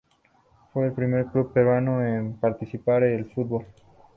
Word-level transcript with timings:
Fue 0.73 0.87
el 0.87 0.93
primer 0.93 1.27
club 1.27 1.53
peruano 1.53 2.03
en 2.03 2.35
practicar 2.39 3.03
el 3.03 3.29
fútbol. 3.35 3.67